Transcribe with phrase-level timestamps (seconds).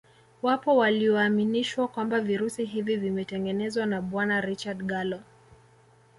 [0.41, 5.19] Wapo walioaminishwa kwamba virusi hivi vimetengenezwa na Bwana Richard Gallo